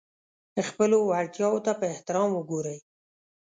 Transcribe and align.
خپلو 0.67 0.97
وړتیاوو 1.09 1.63
ته 1.65 1.71
په 1.79 1.85
احترام 1.93 2.29
وګورئ. 2.33 2.77